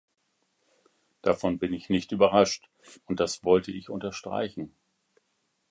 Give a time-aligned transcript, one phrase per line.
[1.21, 2.67] Davon bin ich nicht überrascht,
[3.05, 4.75] und das wollte ich unterstreichen.